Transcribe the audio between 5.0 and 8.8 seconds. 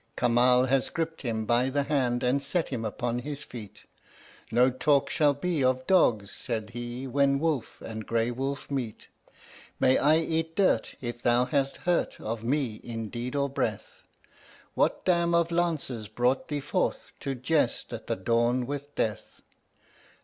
shall be of dogs," said he, "when wolf and gray wolf